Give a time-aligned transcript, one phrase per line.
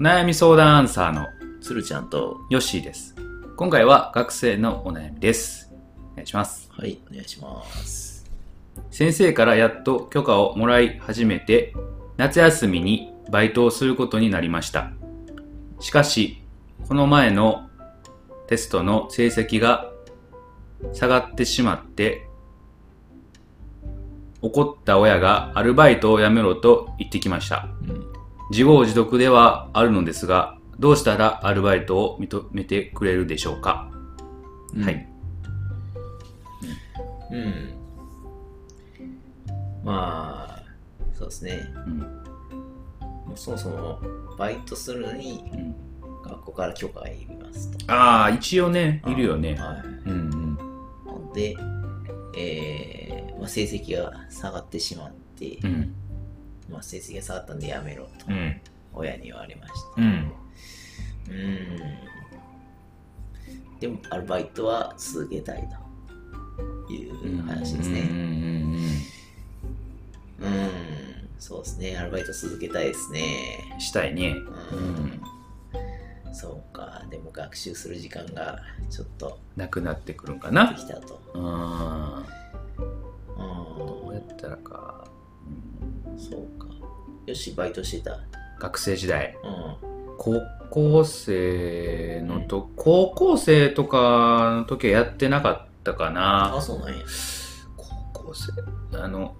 [0.00, 1.26] 悩み相談アンサーの
[1.60, 3.14] つるちゃんと、ヨッシーです。
[3.58, 5.70] 今回は学生のお悩みです。
[6.12, 6.70] お願いします。
[6.72, 8.24] はい、お願いします。
[8.90, 11.74] 先生からやっと許可をもらい始めて、
[12.16, 14.90] 夏休みにバイトをすることになりました。
[15.80, 16.42] しかし、
[16.88, 17.68] この前の
[18.46, 19.92] テストの成績が
[20.94, 22.26] 下がってしまって、
[24.40, 27.68] 怒った親がアルバイトを辞めろと言ってきました。
[27.86, 28.09] うん。
[28.50, 33.90] 自業自得ではあるのですが、どうしたらアルバイトを認めてくれるでしょうか、
[34.74, 35.08] うんはい。
[37.30, 37.74] うん。
[39.84, 40.62] まあ、
[41.14, 41.60] そうですね。
[43.28, 43.36] うん。
[43.36, 44.00] そもそも、
[44.36, 45.90] バイトするのに、うん
[46.22, 47.92] 学校から許可がいりますと。
[47.92, 49.54] ああ、一応ね、いるよね。
[49.54, 50.08] はい。
[50.10, 50.40] うんうん
[51.32, 51.56] で、
[52.36, 55.94] えーまあ、成績が下がってしまって、うん。
[56.70, 58.60] まあ、成績が下がったんでやめろと、うん。
[58.92, 60.02] 親に言われました。
[60.02, 60.32] うん。
[61.28, 61.78] うーん。
[63.80, 65.68] でも、アルバイトは続けたい
[66.88, 68.00] という話ですね。
[68.00, 68.80] うん
[71.38, 71.96] そうですね。
[71.98, 73.20] アルバイト続けたいですね
[73.74, 73.76] う。
[73.76, 73.80] ん。
[73.80, 74.34] したいね。
[74.72, 75.20] うーん。
[76.34, 77.02] そうか。
[77.10, 80.74] でも学習する時間がちょっとなくなってくるんかでな。
[80.74, 81.20] きたと。
[81.34, 81.42] うん。
[81.42, 81.44] う
[83.78, 85.06] どうやっーたらか。
[85.46, 85.79] うんん。
[86.18, 86.66] そうか。
[87.26, 88.18] よし、バイトしてた。
[88.58, 89.36] 学生時代。
[89.42, 89.90] うん。
[90.18, 96.56] 高校生のと、高校生とかの時はやってなかったかな。
[96.56, 97.04] あ、そうなんや。
[97.76, 98.98] 高校生。
[98.98, 99.34] あの、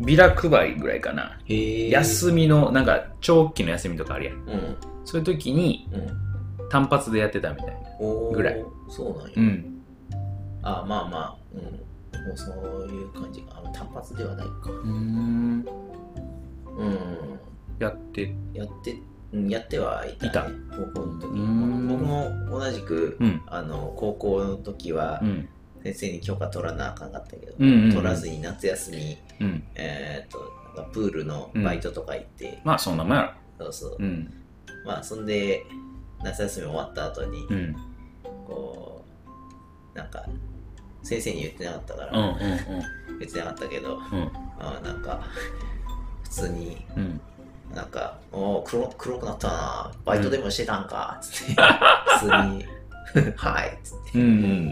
[0.00, 1.38] ビラ配りぐらいかな。
[1.46, 1.90] へえ。
[1.90, 4.34] 休みの、なんか長期の休みとかあるやん。
[4.34, 4.76] うん。
[5.04, 6.68] そういう時にうん。
[6.68, 7.74] 単発でやってたみたいな。
[7.98, 8.64] おーぐらい。
[8.88, 9.32] そうなんや。
[9.36, 9.82] うん。
[10.62, 11.36] あ、まあまあ。
[11.54, 11.80] うん。
[12.26, 13.58] もうそういう感じか。
[13.58, 14.70] あの単発ではないか。
[14.70, 15.66] うん。
[16.76, 17.40] うん。
[17.78, 18.96] やって、やって、
[19.32, 20.28] うんやってはいた、ね。
[20.28, 21.26] いた高校の時。
[21.28, 23.42] うん僕も同じく、うん。
[23.46, 25.48] あの、高校の時はう、ん。
[25.82, 29.64] 先生に許可取らなあかんかったけど、うんうんうん取らずに夏休み、うん。
[29.74, 30.38] えっ、と、
[30.76, 33.90] なんかプールのバイトとか行って、まあ、そんなもんやそうそう。
[33.92, 33.96] ろ。
[34.00, 34.34] うん。
[34.84, 35.64] まあ、そんで、
[36.22, 37.76] 夏休み終わった後に、うん。
[38.46, 39.04] こ
[39.94, 40.26] う、なんか、
[41.02, 42.24] 先生に言ってなかったから、うん。
[42.26, 43.18] うん。
[43.18, 44.30] 言ってなかったけど、うん。
[44.58, 45.20] あなんか、
[46.24, 47.20] 普通に、うん。
[47.74, 51.54] なんか、おお黒黒くなったな、バイトでもしてたんか、つって、
[52.18, 52.64] 普通に、
[53.36, 54.22] はい、つって、うん。
[54.22, 54.26] う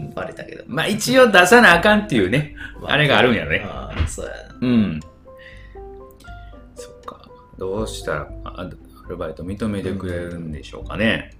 [0.09, 0.13] ん。
[0.13, 0.63] バレたけど。
[0.67, 2.55] まあ、一応出さなあかんっていうね。
[2.81, 4.55] まあれがあるんやねああそうやな。
[4.61, 4.99] うん。
[6.75, 7.21] そっか。
[7.57, 11.38] どうしたらあアルバイト認めてくれるんでしょうかね。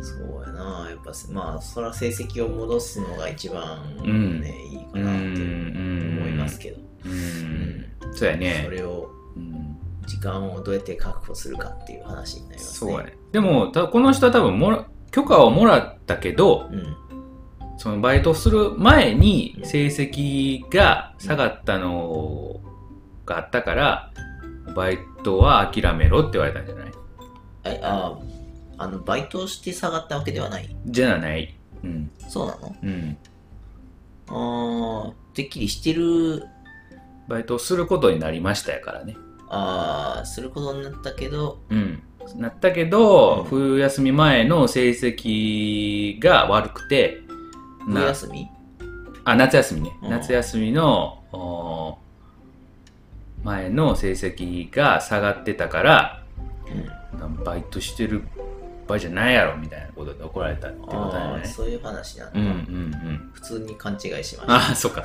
[0.00, 7.84] そうやな、やっぱ、まあ、そら成績を戻すのが一番ね、うんいいかなって思いますけど、うん。
[8.14, 8.70] そうやねそ。
[8.70, 12.90] れを、うん時間をどうやって確保するかっていう話になりますね。
[12.92, 13.16] そうやね。
[13.30, 16.96] でも、たこの人は多分もら、許可をもらったけど、うん。
[17.78, 22.60] そのバイトする前に成績が下がったの
[23.24, 24.12] があったから、
[24.74, 27.80] バイトは諦めろって言われたんじゃない？
[27.82, 28.18] ああ、
[28.82, 30.74] あの、バイトをして下がったわけではない。
[30.86, 31.54] じゃない。
[31.84, 32.10] うん。
[32.28, 32.74] そうなの？
[32.82, 33.16] うん。
[34.28, 36.44] ああ、てっきりしてる、
[37.28, 39.16] バイトをすることになりましたやからね。
[39.48, 42.02] ああ、することになったけど、うん。
[42.36, 47.20] なったけど、うん冬休み前の成績が悪くて、
[47.84, 48.48] 冬な休み？
[49.24, 49.96] あ、夏休みね。
[50.02, 51.98] うん夏休みの、お
[53.44, 56.24] 前の成績が下がってたから、
[56.66, 56.70] う
[57.28, 57.44] ん。
[57.44, 58.24] バイトしてる
[58.86, 61.44] 場合じゃないやろみたいなことで怒られたってことだよね。
[61.44, 62.40] そういう話なんだ。
[62.40, 62.56] うんうんう
[63.12, 63.30] ん。
[63.32, 64.52] 普通に勘違いしました。
[64.52, 65.04] ああ、そうか。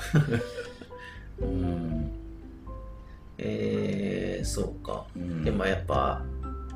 [1.41, 2.11] うん。
[3.37, 5.05] えー、そうか。
[5.15, 6.21] うんでもやっぱ、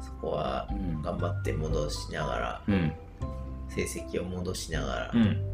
[0.03, 1.01] そこはうん。
[1.01, 2.93] 頑張って戻しながら、うん。
[3.69, 5.50] 成績を戻しながらう、ん。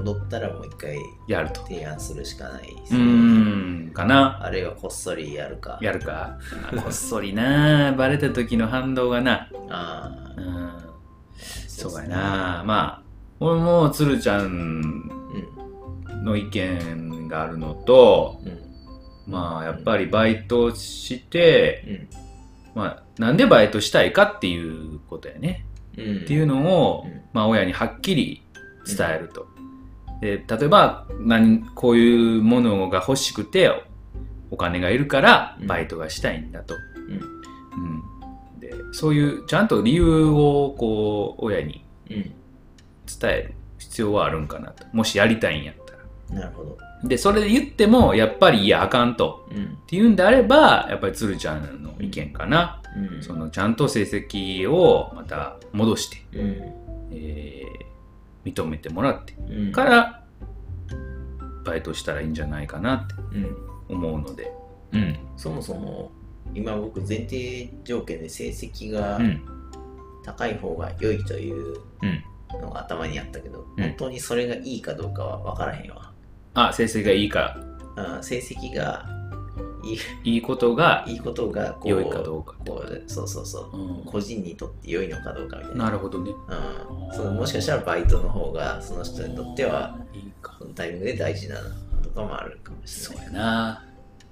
[0.00, 0.96] 戻ったらもう一回
[1.28, 1.62] やると。
[1.66, 3.04] 提案するしかないですうね。
[3.04, 3.90] ん。
[3.92, 4.42] かな。
[4.42, 5.78] あるいはこっそりやるか。
[5.82, 6.38] やるか。
[6.72, 7.92] あこっそりな。
[7.96, 9.48] バレた時の反動がな。
[9.68, 10.70] ああ、うん。
[11.36, 12.64] そうやな。
[12.66, 13.02] まあ、
[13.40, 16.24] 俺も鶴ちゃんうん。
[16.24, 18.48] の意見があるのと、う
[19.30, 19.32] ん。
[19.32, 22.08] まあ、やっぱりバイトして、
[22.74, 22.80] うん。
[22.82, 25.66] まあ、なんでバイトしたいかっていうことやね。
[25.96, 26.16] うん。
[26.18, 28.42] っていうのを、うんまあ、親にはっきり
[28.86, 29.46] 伝えると。
[30.20, 33.70] で例えば何こういうものが欲しくて
[34.50, 36.74] お金がいるからうんバイトがしたいんだと。
[37.08, 42.32] うんうんでそういうちゃんと理由をこう親にうん。
[43.06, 44.86] 伝える必要はあるんかなと。
[44.92, 46.40] もしやりたいんやったら。
[46.40, 46.78] なるほど。
[47.02, 49.48] で、それで言っても、やっぱり、いや、あかんと。
[49.50, 49.64] うん。
[49.64, 52.82] っていうんであれば、やっぱり鶴ちゃんの意見かな。
[53.14, 53.22] うん。
[53.22, 56.56] その、ちゃんと成績をまた戻して、うん。
[57.12, 57.89] えー
[58.44, 59.72] 認めてもらってうん。
[59.72, 60.24] から、
[61.64, 63.56] バイトしたらいいんじゃないかなってうん。
[63.96, 64.52] 思うので。
[64.92, 65.18] うん。
[65.36, 66.10] そもそも、
[66.54, 69.42] 今僕前提条件で成績がうん。
[70.24, 72.60] 高い方が良いといううん。
[72.60, 76.12] のが頭にあったけど、うん本当にそれがいいかどうかは分からへんわ。
[76.54, 77.56] あ、成績がいいか、
[77.96, 79.06] あ成績が
[79.82, 79.98] いい
[80.34, 85.84] いいことがいいことがこう良いかどうかこうそうそうそう、うん個人にとって良いのかどうかみたいな。
[85.86, 86.30] なるほどね。
[86.30, 90.56] うん、そのもしかしたらバイトの方がその人にとってはいいか。
[90.58, 91.70] そのタイミングで大事なの
[92.02, 93.34] とかもあるかもしそうれない。
[93.34, 93.84] やな。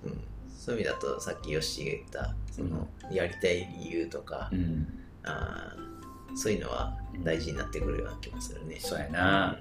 [0.05, 4.87] うん、そういう意味だとさっきヨッシーが言ったそのやりたい理由とか、うん。
[5.25, 5.89] あー
[6.37, 8.77] そういうのは大事になってくるような気もするね。
[8.79, 9.59] そうやな。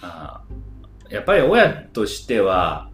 [0.00, 0.42] あ
[1.10, 2.90] やっぱり親としては、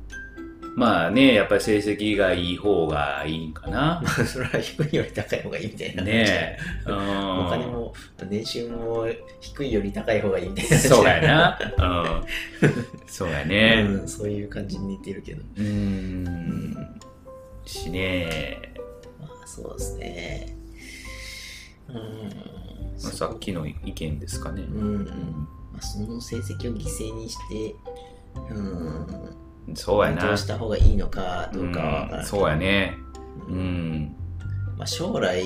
[0.79, 4.01] まあね、やっぱり成績がいい方がいいんかな。
[4.01, 6.05] ま あそれは低いより高い方がいいみたいな。
[6.05, 6.59] ねえ。
[6.87, 7.47] うん。
[7.47, 7.93] お金も
[8.31, 9.09] 年収も
[9.41, 10.79] 低いより高い方がいいみたいな。
[10.79, 11.59] そうやな。
[12.63, 12.75] うん。
[13.09, 13.87] そうやね。
[13.89, 15.43] うん、そういう感じに似てるけど。
[15.57, 17.01] うーん。
[17.67, 18.73] しね
[19.21, 20.57] まあそうですね。
[21.89, 21.97] うん。
[23.03, 24.63] まあさっきの意見ですかね。
[24.63, 25.05] うん。
[25.73, 27.75] まあ、その成績を犠牲にして、
[28.51, 29.48] うん。
[29.75, 30.37] そうやなどう。
[30.37, 32.27] した方がいいのかどうかはわからうんない。
[32.27, 32.95] そうやね。
[33.49, 33.59] ううん
[34.05, 34.17] ん。
[34.77, 35.43] まあ、将来、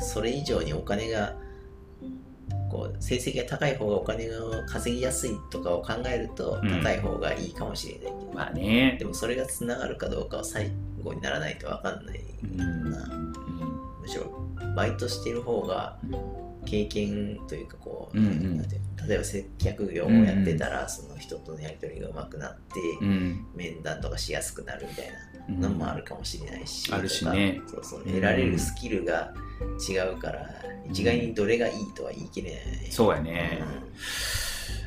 [0.00, 1.34] それ以上にお金が、
[2.70, 4.36] こう成績が高い方がお金が
[4.66, 9.04] 稼ぎやすいとかを考えるとうん高い方がいいかもしれないけど、まあねで。
[9.04, 10.72] もそれがつながるかどうかは最
[11.02, 12.90] 後にならないと分かんないうん。
[12.90, 13.06] な
[14.02, 14.24] むしろ
[14.74, 15.98] バイトしてる方が
[16.66, 23.46] 経験というかこう、うんうんなんていうの例えば接客業をやってたら、その人とのやり取りが上手くなって、うん。
[23.54, 25.06] 面談とかしやすくなるみたい
[25.48, 25.60] うん。
[25.60, 27.60] なのもあるかもしれないし、あるしね。
[27.66, 29.32] そうそううん得られるスキルが
[29.88, 30.48] 違うから、
[30.90, 33.62] 一概にどれがいいとは言い切れない、そうやね。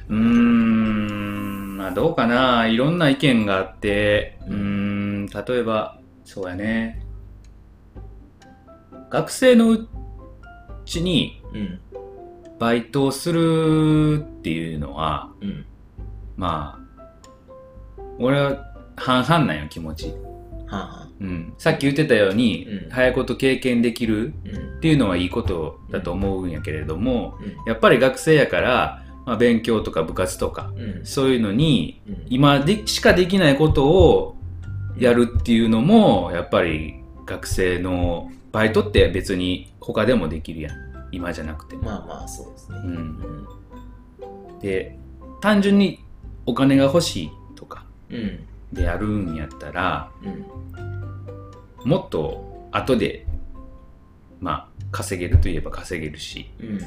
[0.10, 2.68] うーん、まあどうかな。
[2.68, 7.04] いろんな意見があって、うーん、例えば、そうやね。
[9.10, 9.88] 学生のう
[10.86, 11.80] ちにうんうん
[12.59, 15.65] バイトをするっていうのは、うん。
[16.36, 20.07] まあ、俺は半々なんよ、気持ち。
[20.07, 20.13] は
[20.69, 21.54] あはあうん。
[21.57, 22.89] さっき言ってたように、うん。
[22.89, 24.77] 早いこと経験できるうん。
[24.77, 27.54] っていうのはいいことだと思うんやけれども、うん。
[27.65, 31.06] やっぱり学生やから、まあ、勉強とか部活とか、うん。
[31.06, 32.25] そういうのに、うん。
[32.30, 34.36] 今でしかできないことを
[34.98, 36.95] やるっていうのも、やっぱり
[37.25, 40.87] 学生のバイトって別に他でもできるやん。
[41.12, 41.83] 今じゃなくても。
[41.83, 42.77] まあまあそうですね。
[42.83, 44.98] うんうんで、
[45.42, 46.04] 単純に
[46.45, 48.39] お金が欲しいとかうん
[48.74, 50.45] でやるんやったら、うん
[51.88, 53.25] もっと後で、
[54.42, 56.80] まあ、稼げるといえば稼げるし、うん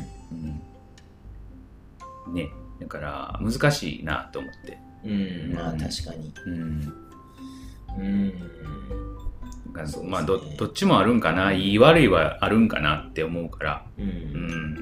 [2.29, 2.51] うん、ね。
[2.79, 4.79] だから、難しいなと思って。
[5.05, 6.35] うんまあうん確かに。
[6.47, 6.93] うん。
[7.99, 8.33] うん
[10.05, 14.77] まあど、どっちもあるんかな、いい悪いはあるんかなって思うから、ううんん。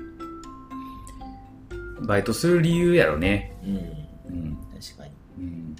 [2.07, 3.55] バイトする理由やろね。
[3.65, 3.81] うんう
[4.37, 4.57] ん。
[4.81, 5.11] 確かに。
[5.39, 5.77] うん、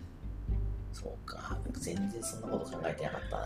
[0.93, 1.57] そうか。
[1.67, 3.37] 僕全然そんなこと考えてなかった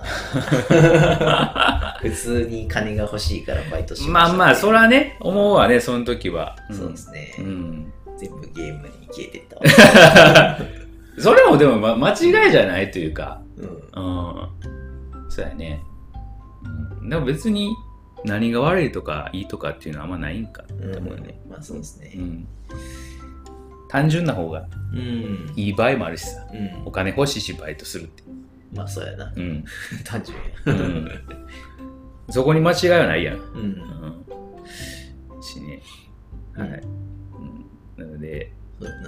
[0.75, 1.97] な。
[2.01, 6.57] 普通に金が欲しいからバイトしました、まあまあ、そらね、思うわね、その時は。
[6.71, 7.93] んそうですね、うん。
[8.19, 9.63] 全部ゲームに消えてったわ。
[11.19, 13.69] それもでも、ま、間違いじゃないというか、うん。
[13.69, 13.73] う
[14.49, 14.82] ん。
[15.33, 15.83] そうやね。
[17.01, 17.09] うん。
[17.09, 17.75] でも別に
[18.25, 21.41] 何が悪いとかいいとかっていうのはあんまないんかとうん思うよね。
[21.49, 22.21] まあそうですねう。
[22.21, 22.47] ん。
[23.89, 25.53] 単純な方がうん。
[25.57, 26.47] いい場合もあるしさ。
[26.53, 26.91] うんお。
[26.91, 28.23] 金欲しいしバイトするって。
[28.75, 29.33] まあそうやな。
[29.35, 29.65] うん。
[30.05, 30.45] 単純や。
[30.67, 31.11] うん。
[32.29, 33.37] そこに間違いはないやん。
[33.39, 33.43] うん。
[35.35, 35.43] うん。
[35.43, 35.83] しね。
[36.55, 36.69] はい。
[36.69, 38.05] うん。
[38.05, 38.53] なので、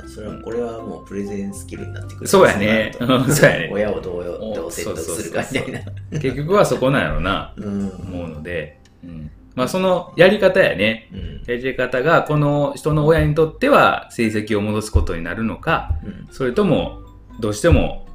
[0.06, 2.28] それは、これはもうプレゼンスキルになってくる。
[2.28, 2.92] そうやね。
[3.00, 3.70] うんそうやね。
[3.72, 5.80] 親をどうよどう説得するかみたいな。
[6.20, 7.88] 結局はそこなんやろな、うん。
[7.90, 8.80] 思うので。
[9.02, 9.30] うん。
[9.54, 11.08] まあそのやり方やね。
[11.12, 11.42] うん。
[11.46, 16.26] やり方がこの人の親にとっては成績を戻すことになるのか、うん。
[16.30, 17.02] それとも
[17.40, 18.06] どうしても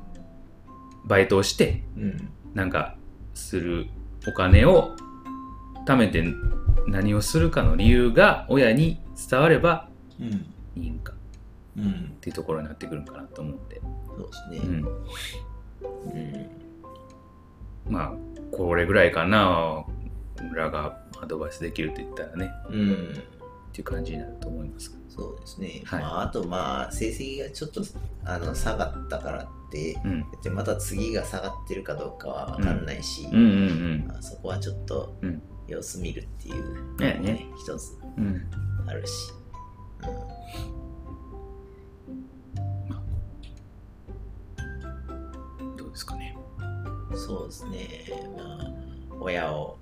[1.05, 2.29] バイトをしてうん。
[2.53, 2.95] なんか
[3.33, 3.87] する
[4.27, 4.95] お金を
[5.85, 6.23] 貯めて
[6.87, 9.89] 何をするかの理由が親に伝われば
[10.19, 10.45] うん。
[10.75, 11.13] いいんか
[11.77, 11.83] うん。
[11.83, 14.69] っていうところになってくるんかなと思うんで、そうですね。
[14.69, 16.58] うん、うん。
[17.89, 19.83] まあこれぐらいかな
[20.39, 23.13] 俺らがアドバイスできると言ったらねうん。
[23.69, 24.97] っていう感じになると思います。
[25.09, 25.81] そうですね。
[25.85, 27.81] はいまあ、あとまあ、成績がちょっと
[28.25, 30.25] あの下がったからって、うん。
[30.41, 38.25] でまた次が下がってるかどうかは分かんないし、うんあ、そこはちょっとうん様子見るっていうのもねね一つうん。
[38.81, 38.89] うん。
[38.89, 39.33] あるし。
[45.77, 46.38] どうですかね。
[47.19, 47.87] うん、そうですね。
[48.37, 49.77] まあ、親を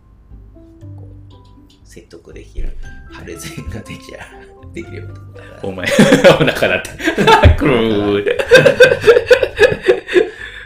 [1.83, 2.75] 説得できる
[3.17, 4.19] プレゼンができゃ、
[4.73, 5.59] できればと思うから。
[5.63, 6.89] お前、お腹だって。
[7.57, 8.37] くるーって。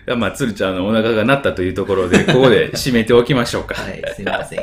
[0.16, 3.76] まあ、鶴ちゃんのお腹が鳴ったというところで、ここで締めておきましょうか。
[3.76, 4.60] はい、すみません。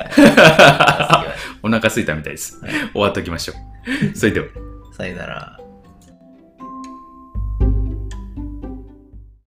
[1.62, 2.61] お腹空いたみたいです。
[2.61, 4.17] はい終わっておきましょう。
[4.17, 4.47] それでは。
[4.93, 5.68] さよなら。